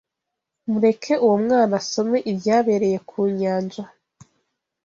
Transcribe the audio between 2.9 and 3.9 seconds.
ku nyanja